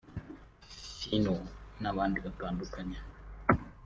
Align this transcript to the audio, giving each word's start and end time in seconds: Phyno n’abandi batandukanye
Phyno 0.99 1.35
n’abandi 1.81 2.17
batandukanye 2.25 2.97